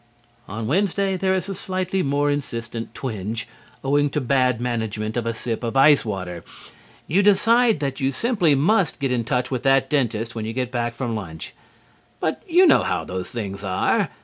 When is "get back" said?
10.53-10.95